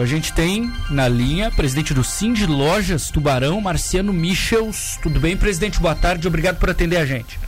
a 0.00 0.06
gente 0.06 0.32
tem 0.32 0.72
na 0.90 1.06
linha 1.08 1.50
presidente 1.50 1.92
do 1.92 2.02
Cindy 2.02 2.46
Lojas 2.46 3.10
Tubarão, 3.10 3.60
Marciano 3.60 4.12
Michels. 4.12 4.98
Tudo 5.02 5.20
bem, 5.20 5.36
presidente? 5.36 5.80
Boa 5.80 5.94
tarde, 5.94 6.26
obrigado 6.26 6.58
por 6.58 6.70
atender 6.70 6.96
a 6.96 7.06
gente. 7.06 7.38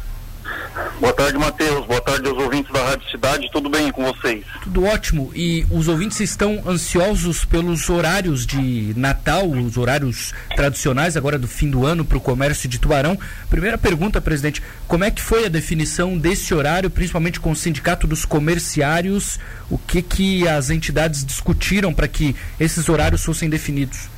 Boa 1.01 1.13
tarde, 1.13 1.39
Matheus. 1.39 1.87
Boa 1.87 2.01
tarde 2.01 2.29
aos 2.29 2.39
ouvintes 2.39 2.71
da 2.73 2.83
Rádio 2.83 3.11
Cidade. 3.11 3.51
Tudo 3.51 3.71
bem 3.71 3.91
com 3.91 4.05
vocês? 4.05 4.45
Tudo 4.63 4.85
ótimo. 4.85 5.31
E 5.35 5.67
os 5.71 5.89
ouvintes 5.89 6.21
estão 6.21 6.63
ansiosos 6.67 7.45
pelos 7.45 7.89
horários 7.89 8.47
de 8.47 8.93
Natal, 8.97 9.49
os 9.49 9.77
horários 9.77 10.35
tradicionais 10.55 11.17
agora 11.17 11.39
do 11.39 11.49
fim 11.49 11.71
do 11.71 11.87
ano 11.87 12.05
para 12.05 12.19
o 12.19 12.21
comércio 12.21 12.69
de 12.69 12.79
Tubarão. 12.79 13.19
Primeira 13.49 13.79
pergunta, 13.79 14.21
presidente: 14.21 14.63
como 14.87 15.05
é 15.05 15.11
que 15.11 15.23
foi 15.23 15.47
a 15.47 15.49
definição 15.49 16.19
desse 16.19 16.53
horário, 16.53 16.91
principalmente 16.91 17.41
com 17.41 17.51
o 17.51 17.57
sindicato 17.57 18.07
dos 18.07 18.25
comerciários? 18.25 19.39
O 19.71 19.79
que 19.79 20.03
que 20.03 20.47
as 20.47 20.69
entidades 20.69 21.25
discutiram 21.25 21.95
para 21.95 22.09
que 22.09 22.37
esses 22.61 22.89
horários 22.89 23.25
fossem 23.25 23.49
definidos? 23.49 24.16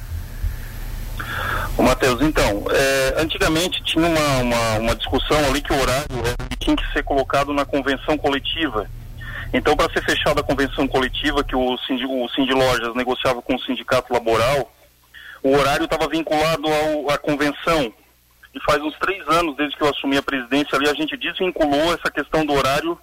Ô, 1.79 1.83
Matheus, 1.85 2.21
então, 2.21 2.65
é, 2.73 3.23
antigamente 3.23 3.81
tinha 3.85 4.05
uma, 4.05 4.39
uma, 4.43 4.79
uma, 4.79 4.97
discussão 4.97 5.39
ali 5.47 5.63
que 5.63 5.73
o 5.73 5.81
horário 5.81 6.09
tinha 6.59 6.75
que 6.75 6.93
ser 6.93 7.05
colocado 7.05 7.53
na 7.55 7.65
convenção 7.65 8.19
coletiva. 8.19 8.91
Então, 9.55 9.77
para 9.77 9.93
ser 9.93 10.03
fechada 10.05 10.41
a 10.41 10.45
convenção 10.45 10.89
coletiva 10.89 11.45
que 11.45 11.55
o 11.55 11.79
Cindy, 11.87 12.05
o 12.05 12.29
Cindy 12.31 12.53
Lojas 12.53 12.97
negociava 12.97 13.41
com 13.41 13.55
o 13.55 13.61
sindicato 13.61 14.13
laboral, 14.13 14.73
o 15.41 15.57
horário 15.57 15.85
estava 15.85 16.09
vinculado 16.09 16.67
ao, 16.67 17.11
à 17.11 17.17
convenção. 17.17 17.93
E 18.53 18.61
faz 18.65 18.83
uns 18.83 18.99
três 18.99 19.27
anos, 19.29 19.57
desde 19.57 19.77
que 19.77 19.83
eu 19.85 19.89
assumi 19.89 20.17
a 20.17 20.23
presidência 20.23 20.77
ali, 20.77 20.89
a 20.89 20.95
gente 20.95 21.17
desvinculou 21.17 21.95
essa 21.95 22.11
questão 22.11 22.45
do 22.45 22.55
horário 22.55 22.99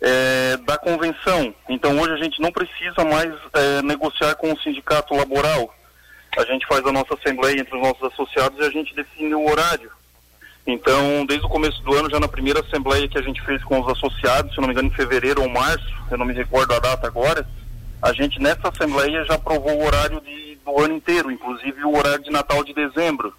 é, 0.00 0.56
da 0.58 0.78
convenção. 0.78 1.52
Então, 1.68 1.98
hoje 1.98 2.12
a 2.12 2.22
gente 2.22 2.40
não 2.40 2.52
precisa 2.52 3.04
mais 3.04 3.34
é, 3.52 3.82
negociar 3.82 4.36
com 4.36 4.52
o 4.52 4.60
sindicato 4.60 5.12
laboral 5.12 5.74
a 6.36 6.44
gente 6.44 6.66
faz 6.66 6.84
a 6.86 6.92
nossa 6.92 7.14
assembleia 7.14 7.60
entre 7.60 7.76
os 7.76 7.82
nossos 7.82 8.02
associados 8.04 8.58
e 8.58 8.62
a 8.62 8.70
gente 8.70 8.94
define 8.94 9.34
o 9.34 9.50
horário. 9.50 9.90
Então, 10.66 11.26
desde 11.26 11.44
o 11.44 11.48
começo 11.48 11.82
do 11.82 11.94
ano, 11.94 12.08
já 12.08 12.20
na 12.20 12.28
primeira 12.28 12.60
assembleia 12.60 13.08
que 13.08 13.18
a 13.18 13.22
gente 13.22 13.42
fez 13.42 13.62
com 13.64 13.80
os 13.80 13.88
associados, 13.88 14.54
se 14.54 14.60
não 14.60 14.68
me 14.68 14.72
engano 14.72 14.88
em 14.88 14.94
fevereiro 14.94 15.42
ou 15.42 15.48
março, 15.48 15.92
eu 16.10 16.16
não 16.16 16.24
me 16.24 16.32
recordo 16.32 16.72
a 16.72 16.78
data 16.78 17.06
agora, 17.06 17.46
a 18.00 18.12
gente 18.12 18.40
nessa 18.40 18.68
assembleia 18.68 19.24
já 19.24 19.34
aprovou 19.34 19.76
o 19.76 19.84
horário 19.84 20.20
de, 20.20 20.58
do 20.64 20.80
ano 20.80 20.94
inteiro, 20.94 21.30
inclusive 21.30 21.84
o 21.84 21.96
horário 21.96 22.22
de 22.22 22.30
Natal 22.30 22.64
de 22.64 22.72
dezembro. 22.72 23.34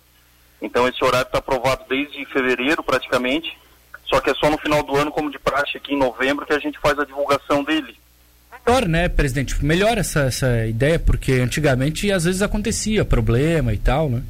Então 0.61 0.87
esse 0.87 1.03
horário 1.03 1.25
está 1.25 1.39
aprovado 1.39 1.85
desde 1.89 2.25
fevereiro 2.25 2.83
praticamente, 2.83 3.57
só 4.05 4.19
que 4.19 4.29
é 4.29 4.33
só 4.35 4.49
no 4.49 4.57
final 4.57 4.83
do 4.83 4.95
ano, 4.95 5.11
como 5.11 5.31
de 5.31 5.39
praxe 5.39 5.77
aqui 5.77 5.93
em 5.93 5.97
novembro, 5.97 6.45
que 6.45 6.53
a 6.53 6.59
gente 6.59 6.79
faz 6.79 6.99
a 6.99 7.05
divulgação 7.05 7.63
dele 7.63 7.97
melhor, 8.65 8.87
né, 8.87 9.09
presidente? 9.09 9.63
Melhor 9.63 9.97
essa, 9.97 10.21
essa 10.21 10.65
ideia, 10.65 10.97
porque 10.97 11.33
antigamente 11.33 12.11
às 12.11 12.23
vezes 12.23 12.41
acontecia 12.41 13.05
problema 13.05 13.73
e 13.73 13.77
tal, 13.77 14.09
né? 14.09 14.23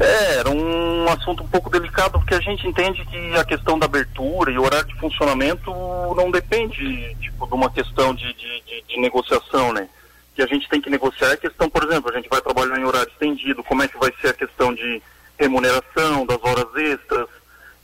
É, 0.00 0.36
era 0.36 0.50
um 0.50 1.06
assunto 1.08 1.42
um 1.42 1.48
pouco 1.48 1.68
delicado, 1.68 2.18
porque 2.18 2.34
a 2.34 2.40
gente 2.40 2.66
entende 2.66 3.04
que 3.04 3.36
a 3.36 3.44
questão 3.44 3.78
da 3.78 3.84
abertura 3.84 4.50
e 4.50 4.58
horário 4.58 4.86
de 4.86 4.98
funcionamento 4.98 5.70
não 6.16 6.30
depende, 6.30 7.14
tipo, 7.20 7.46
de 7.46 7.54
uma 7.54 7.70
questão 7.70 8.14
de, 8.14 8.32
de, 8.32 8.62
de, 8.62 8.84
de 8.88 9.00
negociação, 9.00 9.72
né? 9.72 9.86
Que 10.34 10.42
a 10.42 10.46
gente 10.46 10.66
tem 10.68 10.80
que 10.80 10.88
negociar 10.88 11.28
é 11.28 11.32
a 11.34 11.36
questão, 11.36 11.68
por 11.68 11.84
exemplo, 11.84 12.10
a 12.10 12.16
gente 12.16 12.28
vai 12.28 12.40
trabalhar 12.40 12.78
em 12.78 12.84
horário 12.84 13.10
estendido, 13.12 13.62
como 13.62 13.82
é 13.82 13.88
que 13.88 13.98
vai 13.98 14.10
ser 14.20 14.28
a 14.28 14.34
questão 14.34 14.74
de 14.74 15.02
remuneração, 15.38 16.24
das 16.24 16.38
horas 16.42 16.74
extras, 16.74 17.28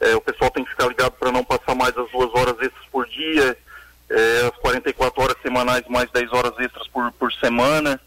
é, 0.00 0.14
o 0.14 0.20
pessoal 0.20 0.50
tem 0.50 0.64
que 0.64 0.70
ficar 0.70 0.86
ligado 0.86 1.12
para 1.12 1.32
não 1.32 1.44
passar 1.44 1.74
mais 1.74 1.96
as 1.96 2.10
duas 2.10 2.32
horas 2.34 2.54
extras 2.62 2.86
por 2.90 3.06
dia, 3.06 3.56
é, 4.10 4.50
as 4.52 4.56
44 4.60 5.22
horas 5.22 5.36
semanais 5.42 5.84
mais 5.88 6.10
10 6.10 6.32
horas 6.32 6.52
extras 6.58 6.86
por, 6.88 7.12
por 7.12 7.32
semana. 7.34 8.00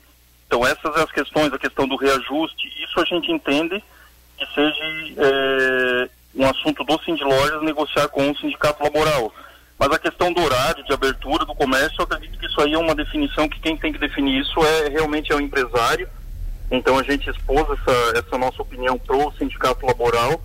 Então 0.48 0.66
essas 0.66 0.82
são 0.82 1.04
as 1.04 1.12
questões, 1.12 1.54
a 1.54 1.60
questão 1.60 1.88
do 1.88 1.96
reajuste, 1.96 2.68
isso 2.84 3.00
a 3.00 3.06
gente 3.06 3.32
entende 3.32 3.82
que 4.38 4.46
seja 4.54 4.84
é, 5.18 6.10
um 6.36 6.46
assunto 6.46 6.84
do 6.84 7.00
Lojas 7.26 7.62
negociar 7.62 8.08
com 8.10 8.30
o 8.30 8.38
sindicato 8.38 8.84
laboral. 8.84 9.32
Mas 9.78 9.92
a 9.92 10.00
questão 10.00 10.32
do 10.32 10.44
horário 10.44 10.84
de 10.84 10.94
abertura 10.94 11.46
do 11.46 11.56
comércio, 11.56 11.96
eu 12.00 12.04
acredito 12.04 12.38
que 12.38 12.46
isso 12.46 12.62
aí 12.62 12.74
é 12.74 12.78
uma 12.78 12.94
definição 12.94 13.48
que 13.50 13.60
quem 13.60 13.76
tem 13.78 13.92
que 13.92 14.00
definir 14.00 14.42
isso 14.42 14.60
é 14.64 14.90
realmente 14.90 15.32
é 15.32 15.36
o 15.36 15.42
empresário. 15.42 16.08
Então 16.70 16.98
a 16.98 17.04
gente 17.04 17.30
expôs 17.30 17.66
essa, 17.70 18.20
essa 18.20 18.38
nossa 18.38 18.62
opinião 18.62 18.98
para 18.98 19.16
o 19.16 19.32
sindicato 19.34 19.86
laboral. 19.86 20.42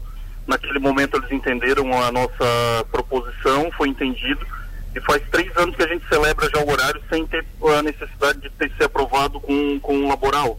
Naquele 0.47 0.79
momento 0.79 1.17
eles 1.17 1.31
entenderam 1.31 1.93
a 2.03 2.11
nossa 2.11 2.87
proposição, 2.91 3.71
foi 3.73 3.89
entendido 3.89 4.47
e 4.97 5.01
faz 5.03 5.23
três 5.31 5.55
anos 5.57 5.77
que 5.77 5.83
a 5.83 5.89
gente 5.89 6.09
celebra 6.09 6.49
já 6.49 6.63
o 6.63 6.71
horário 6.71 7.01
sem 7.11 7.27
ter 7.27 7.45
a 7.77 7.83
necessidade 7.83 8.41
de 8.41 8.51
ter, 8.51 8.73
ser 8.79 8.85
aprovado 8.85 9.39
com, 9.39 9.79
com 9.81 9.95
um 9.95 10.09
laboral. 10.09 10.59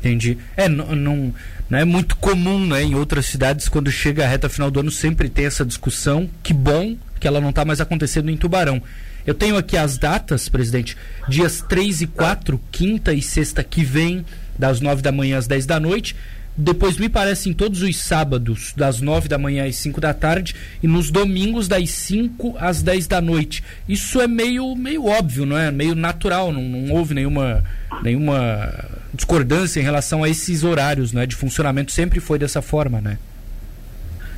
Entendi. 0.00 0.36
É, 0.56 0.68
não, 0.68 0.96
não, 0.96 1.78
é 1.78 1.84
muito 1.84 2.16
comum, 2.16 2.66
né? 2.66 2.82
Em 2.82 2.94
outras 2.94 3.26
cidades, 3.26 3.68
quando 3.68 3.90
chega 3.90 4.24
a 4.24 4.28
reta 4.28 4.48
final 4.48 4.70
do 4.70 4.80
ano, 4.80 4.90
sempre 4.90 5.28
tem 5.28 5.44
essa 5.44 5.64
discussão. 5.64 6.28
Que 6.42 6.52
bom 6.52 6.96
que 7.20 7.28
ela 7.28 7.40
não 7.40 7.50
está 7.50 7.64
mais 7.64 7.80
acontecendo 7.80 8.30
em 8.30 8.36
Tubarão. 8.36 8.82
Eu 9.26 9.34
tenho 9.34 9.56
aqui 9.56 9.76
as 9.76 9.96
datas, 9.98 10.48
presidente. 10.48 10.96
Dias 11.28 11.62
3 11.68 12.00
e 12.00 12.06
4, 12.06 12.60
quinta 12.72 13.12
e 13.12 13.22
sexta 13.22 13.62
que 13.62 13.84
vem, 13.84 14.24
das 14.58 14.80
9 14.80 15.02
da 15.02 15.12
manhã 15.12 15.38
às 15.38 15.46
10 15.46 15.66
da 15.66 15.78
noite. 15.78 16.16
Depois 16.56 16.98
me 16.98 17.08
parece 17.08 17.48
em 17.48 17.52
todos 17.52 17.80
os 17.80 17.96
sábados, 17.96 18.74
das 18.76 19.00
9 19.00 19.28
da 19.28 19.38
manhã 19.38 19.66
às 19.66 19.76
5 19.76 20.00
da 20.00 20.12
tarde, 20.12 20.54
e 20.82 20.86
nos 20.86 21.10
domingos, 21.10 21.68
das 21.68 21.88
5 21.90 22.56
às 22.58 22.82
10 22.82 23.06
da 23.06 23.20
noite. 23.20 23.62
Isso 23.88 24.20
é 24.20 24.26
meio, 24.26 24.74
meio 24.74 25.06
óbvio, 25.06 25.46
não 25.46 25.56
é? 25.56 25.70
Meio 25.70 25.94
natural, 25.94 26.52
não, 26.52 26.62
não 26.62 26.94
houve 26.94 27.14
nenhuma, 27.14 27.64
nenhuma 28.02 28.68
discordância 29.14 29.80
em 29.80 29.82
relação 29.82 30.22
a 30.22 30.28
esses 30.28 30.64
horários 30.64 31.12
né, 31.12 31.24
de 31.24 31.36
funcionamento, 31.36 31.92
sempre 31.92 32.20
foi 32.20 32.38
dessa 32.38 32.60
forma, 32.60 33.00
né? 33.00 33.18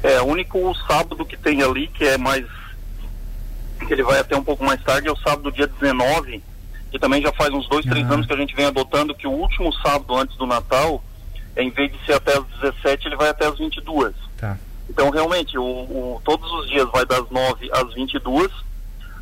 É, 0.03 0.21
o 0.21 0.27
único 0.27 0.75
sábado 0.87 1.25
que 1.25 1.37
tem 1.37 1.63
ali, 1.63 1.87
que 1.89 2.05
é 2.05 2.19
mais. 2.19 2.45
que 3.87 3.93
ele 3.93 4.03
vai 4.03 4.19
até 4.19 4.37
um 4.37 4.45
pouco 4.45 4.65
mais 4.65 4.83
tarde, 4.83 5.09
é 5.09 5.13
o 5.13 5.17
sábado, 5.17 5.53
dia 5.53 5.67
19, 5.67 6.43
que 6.91 6.99
também 6.99 7.23
já 7.23 7.33
faz 7.33 7.53
uns 7.55 7.69
dois, 7.69 7.87
três 7.87 8.09
anos 8.11 8.27
que 8.27 8.33
a 8.33 8.37
gente 8.37 8.55
vem 8.55 8.67
adotando, 8.67 9.15
que 9.15 9.27
o 9.27 9.31
último 9.31 9.73
sábado 9.75 10.17
antes 10.17 10.37
do 10.37 10.47
Natal 10.47 11.03
em 11.57 11.71
vez 11.71 11.93
de 11.93 12.05
ser 12.07 12.15
até 12.15 12.37
as 12.37 12.45
17, 12.61 13.09
ele 13.09 13.17
vai 13.17 13.29
até 13.29 13.47
as 13.47 13.59
22. 13.59 14.15
Tá. 14.39 14.59
Então, 14.89 15.11
realmente, 15.11 15.57
o, 15.59 15.63
o, 15.63 16.23
todos 16.25 16.51
os 16.53 16.69
dias 16.69 16.89
vai 16.91 17.05
das 17.07 17.29
9 17.31 17.71
às 17.73 17.95
22. 17.95 18.51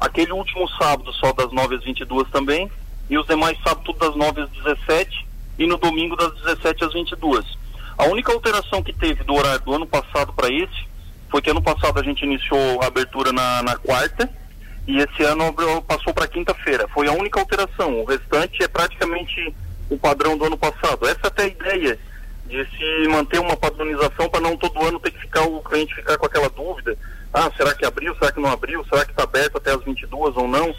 Aquele 0.00 0.32
último 0.32 0.68
sábado 0.70 1.12
só 1.14 1.32
das 1.32 1.52
9 1.52 1.76
às 1.76 1.84
22 1.84 2.28
também. 2.30 2.70
E 3.08 3.18
os 3.18 3.26
demais 3.26 3.58
sábados 3.62 3.84
tudo 3.84 3.98
das 3.98 4.16
9 4.16 4.42
às 4.42 4.50
17. 4.50 5.26
E 5.58 5.66
no 5.66 5.76
domingo 5.76 6.16
das 6.16 6.32
17 6.34 6.84
às 6.84 6.92
22. 6.92 7.44
A 7.98 8.04
única 8.06 8.32
alteração 8.32 8.82
que 8.82 8.92
teve 8.92 9.22
do 9.24 9.34
horário 9.34 9.62
do 9.62 9.74
ano 9.74 9.86
passado 9.86 10.32
para 10.32 10.48
esse 10.48 10.88
foi 11.28 11.42
que 11.42 11.50
ano 11.50 11.62
passado 11.62 12.00
a 12.00 12.02
gente 12.02 12.24
iniciou 12.24 12.82
a 12.82 12.86
abertura 12.86 13.32
na, 13.32 13.62
na 13.62 13.76
quarta 13.76 14.28
e 14.86 14.98
esse 14.98 15.22
ano 15.22 15.52
passou 15.86 16.12
para 16.12 16.26
quinta-feira. 16.26 16.88
Foi 16.88 17.06
a 17.06 17.12
única 17.12 17.38
alteração. 17.38 18.00
O 18.00 18.04
restante 18.04 18.62
é 18.62 18.68
praticamente 18.68 19.54
o 19.88 19.98
padrão 19.98 20.36
do 20.36 20.46
ano 20.46 20.56
passado. 20.56 21.06
Essa 21.06 21.20
é 21.24 21.26
até 21.26 21.42
a 21.44 21.48
ideia 21.48 21.98
de 22.50 22.66
se 22.76 23.08
manter 23.08 23.38
uma 23.38 23.56
padronização 23.56 24.28
para 24.28 24.40
não 24.40 24.56
todo 24.56 24.84
ano 24.84 24.98
ter 24.98 25.12
que 25.12 25.20
ficar 25.20 25.42
o 25.42 25.62
cliente 25.62 25.94
ficar 25.94 26.18
com 26.18 26.26
aquela 26.26 26.50
dúvida. 26.50 26.98
Ah, 27.32 27.48
será 27.56 27.72
que 27.74 27.86
abriu? 27.86 28.12
Será 28.16 28.32
que 28.32 28.40
não 28.40 28.50
abriu? 28.50 28.84
Será 28.86 29.04
que 29.04 29.12
está 29.12 29.22
aberto 29.22 29.56
até 29.56 29.70
as 29.72 29.82
22 29.84 30.36
ou 30.36 30.48
não? 30.48 30.74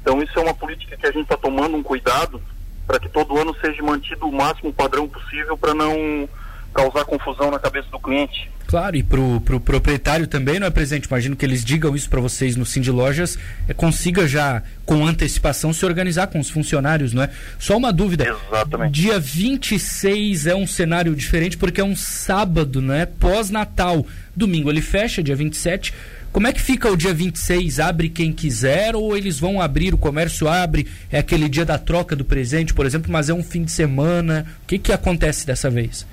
Então 0.00 0.22
isso 0.22 0.38
é 0.38 0.42
uma 0.42 0.54
política 0.54 0.96
que 0.96 1.06
a 1.06 1.10
gente 1.10 1.24
está 1.24 1.36
tomando 1.36 1.76
um 1.76 1.82
cuidado 1.82 2.40
para 2.86 3.00
que 3.00 3.08
todo 3.08 3.36
ano 3.36 3.54
seja 3.60 3.82
mantido 3.82 4.28
o 4.28 4.32
máximo 4.32 4.72
padrão 4.72 5.08
possível 5.08 5.58
para 5.58 5.74
não 5.74 6.28
causar 6.72 7.04
confusão 7.04 7.50
na 7.50 7.58
cabeça 7.58 7.88
do 7.90 7.98
cliente. 7.98 8.48
Claro, 8.66 8.96
e 8.96 9.02
para 9.02 9.20
o 9.20 9.40
pro 9.40 9.60
proprietário 9.60 10.26
também, 10.26 10.58
não 10.58 10.66
é 10.66 10.70
presente? 10.70 11.06
Imagino 11.06 11.36
que 11.36 11.44
eles 11.46 11.64
digam 11.64 11.94
isso 11.94 12.10
para 12.10 12.20
vocês 12.20 12.56
no 12.56 12.66
Cindy 12.66 12.90
Lojas, 12.90 13.38
é, 13.68 13.72
consiga 13.72 14.26
já, 14.26 14.62
com 14.84 15.06
antecipação, 15.06 15.72
se 15.72 15.86
organizar 15.86 16.26
com 16.26 16.40
os 16.40 16.50
funcionários, 16.50 17.12
não 17.12 17.22
é? 17.22 17.30
Só 17.58 17.76
uma 17.76 17.92
dúvida. 17.92 18.26
Exatamente. 18.28 18.92
Dia 18.92 19.20
26 19.20 20.46
é 20.46 20.54
um 20.54 20.66
cenário 20.66 21.14
diferente 21.14 21.56
porque 21.56 21.80
é 21.80 21.84
um 21.84 21.94
sábado, 21.94 22.82
não 22.82 22.94
é? 22.94 23.06
Pós-Natal. 23.06 24.04
Domingo 24.34 24.70
ele 24.70 24.82
fecha, 24.82 25.22
dia 25.22 25.36
27. 25.36 25.94
Como 26.32 26.46
é 26.46 26.52
que 26.52 26.60
fica 26.60 26.90
o 26.90 26.96
dia 26.96 27.14
26? 27.14 27.80
Abre 27.80 28.10
quem 28.10 28.32
quiser 28.32 28.94
ou 28.94 29.16
eles 29.16 29.38
vão 29.38 29.60
abrir, 29.60 29.94
o 29.94 29.98
comércio 29.98 30.48
abre? 30.48 30.86
É 31.10 31.18
aquele 31.18 31.48
dia 31.48 31.64
da 31.64 31.78
troca 31.78 32.14
do 32.14 32.24
presente, 32.24 32.74
por 32.74 32.84
exemplo, 32.84 33.10
mas 33.10 33.30
é 33.30 33.32
um 33.32 33.42
fim 33.42 33.64
de 33.64 33.72
semana. 33.72 34.44
O 34.64 34.66
que, 34.66 34.78
que 34.78 34.92
acontece 34.92 35.46
dessa 35.46 35.70
vez? 35.70 36.06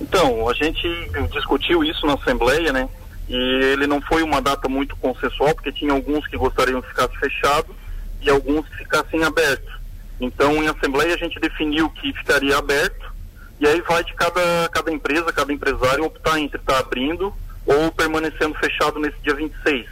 Então, 0.00 0.48
a 0.48 0.54
gente 0.54 0.88
discutiu 1.30 1.84
isso 1.84 2.06
na 2.06 2.14
Assembleia, 2.14 2.72
né? 2.72 2.88
E 3.28 3.34
ele 3.34 3.86
não 3.86 4.00
foi 4.00 4.22
uma 4.22 4.40
data 4.40 4.68
muito 4.68 4.96
consensual, 4.96 5.54
porque 5.54 5.72
tinha 5.72 5.92
alguns 5.92 6.26
que 6.26 6.36
gostariam 6.36 6.80
que 6.80 6.88
ficasse 6.88 7.16
fechado 7.18 7.74
e 8.22 8.30
alguns 8.30 8.66
que 8.68 8.78
ficassem 8.78 9.22
aberto. 9.24 9.78
Então, 10.20 10.62
em 10.62 10.68
Assembleia, 10.68 11.14
a 11.14 11.18
gente 11.18 11.38
definiu 11.38 11.90
que 11.90 12.12
ficaria 12.12 12.56
aberto, 12.56 13.12
e 13.60 13.66
aí 13.66 13.80
vai 13.82 14.02
de 14.04 14.14
cada, 14.14 14.68
cada 14.70 14.92
empresa, 14.92 15.32
cada 15.32 15.52
empresário 15.52 16.04
optar 16.04 16.38
entre 16.38 16.58
estar 16.58 16.78
abrindo 16.78 17.34
ou 17.66 17.92
permanecendo 17.92 18.54
fechado 18.54 18.98
nesse 18.98 19.18
dia 19.20 19.34
26. 19.34 19.86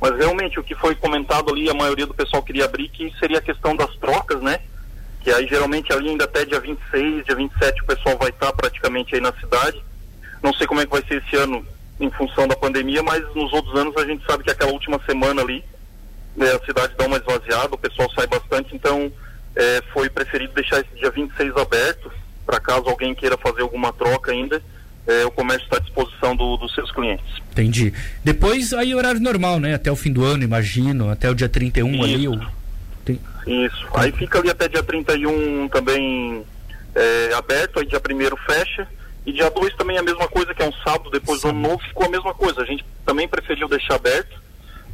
Mas 0.00 0.16
realmente, 0.16 0.58
o 0.58 0.64
que 0.64 0.74
foi 0.74 0.94
comentado 0.94 1.50
ali, 1.50 1.68
a 1.68 1.74
maioria 1.74 2.06
do 2.06 2.14
pessoal 2.14 2.42
queria 2.42 2.64
abrir, 2.64 2.88
que 2.88 3.12
seria 3.18 3.38
a 3.38 3.42
questão 3.42 3.76
das 3.76 3.94
trocas, 3.96 4.40
né? 4.40 4.60
Aí 5.28 5.46
geralmente 5.46 5.92
ali 5.92 6.10
ainda 6.10 6.24
até 6.24 6.44
dia 6.44 6.60
26, 6.60 7.26
dia 7.26 7.34
27 7.34 7.82
o 7.82 7.86
pessoal 7.86 8.16
vai 8.16 8.30
estar 8.30 8.52
praticamente 8.52 9.14
aí 9.14 9.20
na 9.20 9.32
cidade. 9.34 9.82
Não 10.42 10.54
sei 10.54 10.66
como 10.66 10.80
é 10.80 10.86
que 10.86 10.92
vai 10.92 11.02
ser 11.06 11.22
esse 11.22 11.36
ano 11.36 11.64
em 12.00 12.10
função 12.10 12.48
da 12.48 12.56
pandemia, 12.56 13.02
mas 13.02 13.22
nos 13.34 13.52
outros 13.52 13.74
anos 13.78 13.94
a 13.96 14.06
gente 14.06 14.24
sabe 14.24 14.44
que 14.44 14.50
aquela 14.50 14.72
última 14.72 14.98
semana 15.04 15.42
ali 15.42 15.62
né, 16.36 16.46
a 16.52 16.64
cidade 16.64 16.94
dá 16.96 17.06
uma 17.06 17.18
esvaziada, 17.18 17.74
o 17.74 17.78
pessoal 17.78 18.10
sai 18.12 18.26
bastante, 18.26 18.74
então 18.74 19.12
é, 19.54 19.82
foi 19.92 20.08
preferido 20.08 20.54
deixar 20.54 20.80
esse 20.80 20.94
dia 20.96 21.10
26 21.10 21.56
aberto, 21.56 22.10
para 22.46 22.60
caso 22.60 22.88
alguém 22.88 23.14
queira 23.14 23.36
fazer 23.36 23.62
alguma 23.62 23.92
troca 23.92 24.32
ainda, 24.32 24.62
é, 25.06 25.24
o 25.24 25.30
comércio 25.30 25.64
está 25.64 25.76
à 25.76 25.80
disposição 25.80 26.36
do, 26.36 26.56
dos 26.56 26.74
seus 26.74 26.90
clientes. 26.92 27.26
Entendi. 27.50 27.92
Depois 28.24 28.72
aí 28.72 28.94
horário 28.94 29.20
normal, 29.20 29.58
né? 29.58 29.74
Até 29.74 29.90
o 29.90 29.96
fim 29.96 30.12
do 30.12 30.24
ano, 30.24 30.44
imagino, 30.44 31.10
até 31.10 31.28
o 31.28 31.34
dia 31.34 31.48
31 31.48 31.94
Isso. 31.94 32.04
ali. 32.04 32.28
O... 32.28 32.59
Tem... 33.44 33.64
Isso. 33.66 33.86
Tá. 33.92 34.02
Aí 34.02 34.12
fica 34.12 34.38
ali 34.38 34.50
até 34.50 34.68
dia 34.68 34.82
31 34.82 35.68
também 35.68 36.44
é, 36.94 37.34
aberto, 37.34 37.78
aí 37.78 37.86
dia 37.86 37.98
1 37.98 38.36
fecha. 38.52 38.86
E 39.26 39.32
dia 39.32 39.50
2 39.50 39.74
também 39.76 39.96
é 39.96 40.00
a 40.00 40.02
mesma 40.02 40.26
coisa, 40.28 40.54
que 40.54 40.62
é 40.62 40.66
um 40.66 40.72
sábado 40.84 41.10
depois 41.10 41.42
do 41.42 41.48
ano 41.48 41.60
novo, 41.60 41.78
ficou 41.78 42.06
a 42.06 42.10
mesma 42.10 42.34
coisa. 42.34 42.62
A 42.62 42.64
gente 42.64 42.84
também 43.04 43.28
preferiu 43.28 43.68
deixar 43.68 43.96
aberto 43.96 44.40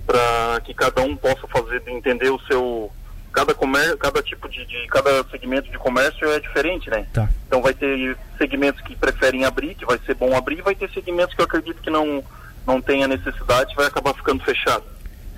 para 0.07 0.61
que 0.65 0.75
cada 0.75 1.03
um 1.03 1.17
possa 1.17 1.47
fazer, 1.49 1.83
entender 1.87 2.31
o 2.31 2.41
seu. 2.41 2.91
Cada, 3.33 3.55
comércio, 3.55 3.99
cada 3.99 4.23
tipo 4.23 4.49
de, 4.49 4.65
de, 4.65 4.87
cada 4.87 5.23
segmento 5.25 5.71
de 5.71 5.77
comércio 5.77 6.27
é 6.33 6.41
diferente, 6.41 6.89
né? 6.89 7.07
Tá. 7.13 7.29
Então 7.47 7.61
vai 7.61 7.75
ter 7.75 8.17
segmentos 8.39 8.81
que 8.81 8.97
preferem 8.97 9.45
abrir, 9.45 9.75
que 9.75 9.85
vai 9.85 9.99
ser 10.07 10.15
bom 10.15 10.35
abrir, 10.35 10.59
e 10.59 10.63
vai 10.63 10.75
ter 10.75 10.91
segmentos 10.91 11.35
que 11.35 11.43
eu 11.43 11.45
acredito 11.45 11.83
que 11.83 11.91
não, 11.91 12.25
não 12.67 12.81
tenha 12.81 13.07
necessidade, 13.07 13.75
vai 13.77 13.87
acabar 13.87 14.15
ficando 14.15 14.43
fechado. 14.43 14.85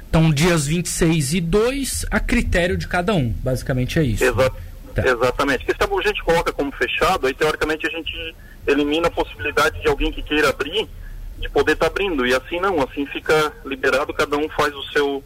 Então, 0.08 0.32
dias 0.32 0.66
26 0.66 1.34
e 1.34 1.40
2, 1.40 2.06
a 2.10 2.18
critério 2.18 2.76
de 2.76 2.88
cada 2.88 3.14
um, 3.14 3.28
basicamente 3.28 3.98
é 3.98 4.02
isso. 4.02 4.24
Exato. 4.24 4.56
Tá. 4.94 5.06
Exatamente. 5.06 5.64
Porque 5.64 5.84
se 5.84 5.90
a 5.90 6.08
gente 6.08 6.22
coloca 6.24 6.52
como 6.52 6.72
fechado, 6.72 7.26
aí 7.26 7.34
teoricamente 7.34 7.86
a 7.86 7.90
gente 7.90 8.34
elimina 8.66 9.08
a 9.08 9.10
possibilidade 9.10 9.80
de 9.80 9.88
alguém 9.88 10.10
que 10.10 10.22
queira 10.22 10.48
abrir 10.48 10.88
de 11.38 11.48
poder 11.50 11.72
estar 11.72 11.86
tá 11.86 11.90
abrindo. 11.90 12.26
E 12.26 12.34
assim 12.34 12.58
não, 12.60 12.80
assim 12.82 13.06
fica 13.06 13.52
liberado, 13.64 14.12
cada 14.12 14.36
um 14.36 14.48
faz 14.48 14.74
o 14.74 14.82
seu, 14.92 15.22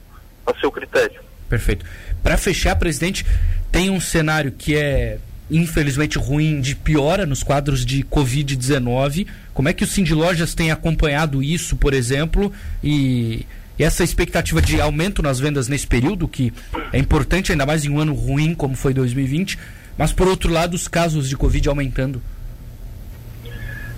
a 0.47 0.55
seu 0.61 0.71
critério. 0.71 1.21
Perfeito. 1.49 1.85
Para 2.23 2.37
fechar, 2.37 2.77
presidente, 2.77 3.25
tem 3.71 3.91
um 3.91 4.01
cenário 4.01 4.53
que 4.53 4.77
é 4.77 5.19
infelizmente 5.51 6.19
ruim 6.19 6.61
de 6.61 6.75
piora 6.75 7.27
nos 7.27 7.43
quadros 7.43 7.85
de 7.85 8.03
Covid-19. 8.05 9.27
Como 9.53 9.69
é 9.69 9.73
que 9.73 9.85
o 9.85 9.87
Cindy 9.87 10.15
Lojas 10.15 10.55
tem 10.55 10.71
acompanhado 10.71 11.43
isso, 11.43 11.77
por 11.77 11.93
exemplo, 11.93 12.53
e 12.83 13.47
essa 13.79 14.05
expectativa 14.05 14.61
de 14.61 14.81
aumento 14.81 15.23
nas 15.23 15.39
vendas 15.39 15.69
nesse 15.69 15.87
período, 15.87 16.29
que 16.29 16.53
é 16.93 16.99
importante, 16.99 17.53
ainda 17.53 17.67
mais 17.67 17.85
em 17.85 17.91
um 17.91 17.99
ano 17.99 18.15
ruim 18.15 18.55
como 18.55 18.75
foi 18.75 18.93
2020, 18.95 19.59
mas 19.97 20.13
por 20.13 20.29
outro 20.29 20.51
lado, 20.51 20.75
os 20.75 20.89
casos 20.89 21.29
de 21.29 21.37
Covid 21.37 21.69
aumentando? 21.69 22.23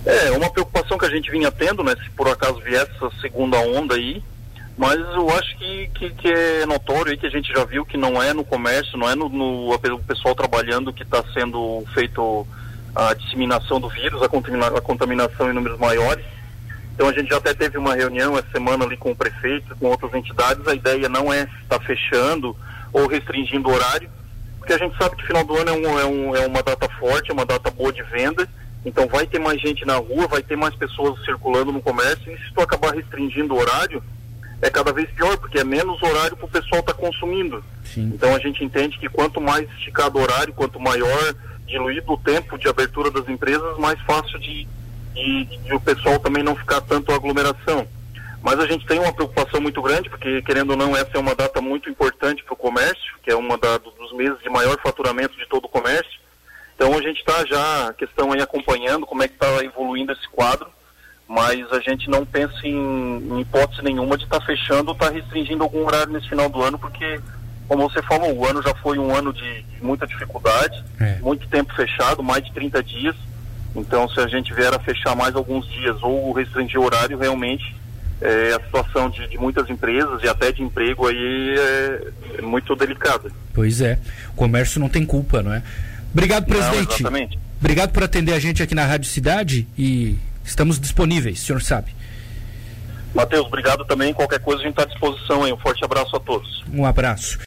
É, 0.05 0.31
uma 0.31 0.49
preocupação 0.49 0.97
que 0.97 1.05
a 1.05 1.09
gente 1.09 1.31
vinha 1.31 1.51
tendo, 1.51 1.83
né, 1.83 1.95
se 2.03 2.09
por 2.11 2.27
acaso 2.27 2.59
viesse 2.61 2.91
essa 2.95 3.09
segunda 3.21 3.57
onda 3.59 3.95
aí, 3.95 4.21
mas 4.77 4.99
eu 4.99 5.29
acho 5.29 5.57
que, 5.57 5.89
que, 5.95 6.09
que 6.11 6.27
é 6.27 6.65
notório 6.65 7.11
aí 7.11 7.17
que 7.17 7.25
a 7.25 7.29
gente 7.29 7.51
já 7.51 7.63
viu 7.63 7.85
que 7.85 7.97
não 7.97 8.21
é 8.21 8.33
no 8.33 8.43
comércio, 8.43 8.97
não 8.97 9.09
é 9.09 9.15
no, 9.15 9.29
no 9.29 9.73
o 9.73 10.03
pessoal 10.03 10.35
trabalhando 10.35 10.93
que 10.93 11.03
está 11.03 11.23
sendo 11.33 11.83
feito 11.93 12.45
a 12.93 13.13
disseminação 13.13 13.79
do 13.79 13.89
vírus, 13.89 14.21
a, 14.21 14.25
a 14.25 14.81
contaminação 14.81 15.49
em 15.49 15.53
números 15.53 15.79
maiores. 15.79 16.25
Então 16.95 17.07
a 17.07 17.13
gente 17.13 17.29
já 17.29 17.37
até 17.37 17.53
teve 17.53 17.77
uma 17.77 17.93
reunião 17.93 18.37
essa 18.37 18.49
semana 18.51 18.85
ali 18.85 18.97
com 18.97 19.11
o 19.11 19.15
prefeito, 19.15 19.75
com 19.75 19.87
outras 19.87 20.13
entidades. 20.13 20.67
A 20.67 20.73
ideia 20.73 21.07
não 21.07 21.31
é 21.31 21.47
estar 21.61 21.79
fechando 21.81 22.55
ou 22.91 23.05
restringindo 23.07 23.69
o 23.69 23.73
horário, 23.73 24.09
porque 24.57 24.73
a 24.73 24.77
gente 24.77 24.97
sabe 24.97 25.15
que 25.17 25.27
final 25.27 25.43
do 25.43 25.55
ano 25.57 25.69
é, 25.69 25.73
um, 25.73 25.99
é, 25.99 26.05
um, 26.05 26.35
é 26.35 26.47
uma 26.47 26.63
data 26.63 26.89
forte, 26.97 27.29
é 27.29 27.33
uma 27.33 27.45
data 27.45 27.69
boa 27.69 27.91
de 27.91 28.01
venda 28.03 28.47
então 28.85 29.07
vai 29.07 29.25
ter 29.25 29.39
mais 29.39 29.59
gente 29.59 29.83
na 29.83 29.95
rua, 29.95 30.27
vai 30.27 30.43
ter 30.43 30.55
mais 30.55 30.75
pessoas 30.75 31.19
circulando 31.25 31.71
no 31.71 31.81
comércio 31.81 32.31
e 32.31 32.37
se 32.37 32.53
tu 32.53 32.61
acabar 32.61 32.93
restringindo 32.93 33.55
o 33.55 33.59
horário, 33.59 34.01
é 34.61 34.69
cada 34.69 34.93
vez 34.93 35.09
pior, 35.09 35.35
porque 35.37 35.57
é 35.57 35.63
menos 35.63 36.01
horário 36.03 36.37
para 36.37 36.45
o 36.45 36.49
pessoal 36.49 36.81
estar 36.81 36.93
tá 36.93 36.99
consumindo. 36.99 37.63
Sim. 37.83 38.11
Então 38.13 38.33
a 38.35 38.39
gente 38.39 38.63
entende 38.63 38.99
que 38.99 39.09
quanto 39.09 39.41
mais 39.41 39.67
esticado 39.71 40.19
o 40.19 40.21
horário, 40.21 40.53
quanto 40.53 40.79
maior 40.79 41.35
diluído 41.65 42.13
o 42.13 42.17
tempo 42.17 42.59
de 42.59 42.67
abertura 42.67 43.09
das 43.09 43.27
empresas, 43.27 43.75
mais 43.79 43.99
fácil 44.01 44.39
de, 44.39 44.67
de, 45.15 45.45
de, 45.45 45.73
o 45.73 45.79
pessoal 45.79 46.19
também 46.19 46.43
não 46.43 46.55
ficar 46.55 46.81
tanto 46.81 47.11
aglomeração. 47.11 47.87
Mas 48.43 48.59
a 48.59 48.67
gente 48.67 48.85
tem 48.85 48.99
uma 48.99 49.11
preocupação 49.11 49.59
muito 49.59 49.81
grande, 49.81 50.07
porque 50.07 50.41
querendo 50.43 50.71
ou 50.71 50.77
não, 50.77 50.95
essa 50.95 51.11
é 51.15 51.19
uma 51.19 51.33
data 51.33 51.59
muito 51.61 51.89
importante 51.89 52.43
para 52.43 52.53
o 52.53 52.57
comércio, 52.57 53.15
que 53.23 53.31
é 53.31 53.35
uma 53.35 53.57
da, 53.57 53.79
dos 53.79 54.13
meses 54.13 54.39
de 54.43 54.49
maior 54.49 54.79
faturamento 54.81 55.35
de 55.35 55.47
todo 55.47 55.65
o 55.65 55.69
comércio. 55.69 56.19
Então 56.75 56.93
a 56.95 57.01
gente 57.01 57.19
está 57.19 57.43
já, 57.45 57.87
a 57.87 57.93
questão 57.93 58.31
aí 58.31 58.41
acompanhando 58.41 59.05
como 59.05 59.23
é 59.23 59.27
que 59.27 59.33
está 59.33 59.63
evoluindo 59.63 60.11
esse 60.11 60.27
quadro, 60.29 60.67
mas 61.27 61.71
a 61.71 61.79
gente 61.79 62.09
não 62.09 62.25
pensa 62.25 62.55
em, 62.63 63.17
em 63.17 63.41
hipótese 63.41 63.81
nenhuma 63.81 64.17
de 64.17 64.25
estar 64.25 64.39
tá 64.39 64.45
fechando 64.45 64.89
ou 64.89 64.93
estar 64.93 65.07
tá 65.07 65.13
restringindo 65.13 65.63
algum 65.63 65.83
horário 65.85 66.13
nesse 66.13 66.29
final 66.29 66.47
do 66.49 66.61
ano, 66.61 66.77
porque, 66.77 67.19
como 67.67 67.89
você 67.89 68.01
falou, 68.03 68.31
o 68.31 68.45
ano 68.45 68.61
já 68.61 68.75
foi 68.75 68.99
um 68.99 69.15
ano 69.15 69.33
de, 69.33 69.63
de 69.63 69.83
muita 69.83 70.05
dificuldade, 70.05 70.83
é. 70.99 71.17
muito 71.19 71.47
tempo 71.47 71.73
fechado, 71.73 72.21
mais 72.21 72.43
de 72.43 72.53
30 72.53 72.83
dias. 72.83 73.15
Então, 73.75 74.07
se 74.09 74.19
a 74.19 74.27
gente 74.27 74.53
vier 74.53 74.73
a 74.73 74.79
fechar 74.79 75.15
mais 75.15 75.35
alguns 75.35 75.67
dias 75.69 75.97
ou 76.01 76.31
restringir 76.31 76.79
o 76.79 76.83
horário, 76.83 77.17
realmente 77.17 77.75
é, 78.21 78.53
a 78.53 78.63
situação 78.63 79.09
de, 79.09 79.27
de, 79.27 79.37
muitas 79.37 79.69
empresas 79.69 80.23
e 80.23 80.27
até 80.27 80.51
de 80.51 80.63
emprego 80.63 81.07
aí 81.07 81.55
é, 81.57 82.07
é 82.39 82.41
muito 82.41 82.75
delicada. 82.75 83.29
Pois 83.53 83.81
é, 83.81 83.99
o 84.31 84.35
comércio 84.35 84.79
não 84.79 84.89
tem 84.89 85.05
culpa, 85.05 85.41
não 85.41 85.53
é? 85.53 85.61
Obrigado, 86.13 86.45
presidente. 86.45 87.03
Não, 87.03 87.09
exatamente. 87.09 87.39
Obrigado 87.59 87.91
por 87.91 88.03
atender 88.03 88.33
a 88.33 88.39
gente 88.39 88.63
aqui 88.63 88.73
na 88.73 88.85
Rádio 88.85 89.09
Cidade 89.09 89.67
e 89.77 90.17
estamos 90.43 90.79
disponíveis, 90.79 91.41
o 91.41 91.45
senhor 91.45 91.61
sabe. 91.61 91.93
Matheus, 93.13 93.45
obrigado 93.47 93.85
também. 93.85 94.13
Qualquer 94.13 94.39
coisa 94.39 94.61
a 94.61 94.65
gente 94.65 94.73
está 94.73 94.83
à 94.83 94.85
disposição 94.85 95.43
aí. 95.43 95.53
Um 95.53 95.57
forte 95.57 95.83
abraço 95.85 96.15
a 96.17 96.19
todos. 96.19 96.65
Um 96.71 96.85
abraço. 96.85 97.39